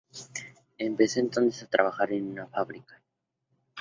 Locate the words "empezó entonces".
0.79-1.61